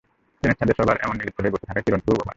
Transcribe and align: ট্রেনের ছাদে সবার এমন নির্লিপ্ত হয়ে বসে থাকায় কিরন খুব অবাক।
ট্রেনের 0.41 0.57
ছাদে 0.59 0.73
সবার 0.79 0.97
এমন 1.05 1.15
নির্লিপ্ত 1.17 1.39
হয়ে 1.43 1.53
বসে 1.53 1.67
থাকায় 1.69 1.83
কিরন 1.85 2.01
খুব 2.05 2.13
অবাক। 2.17 2.29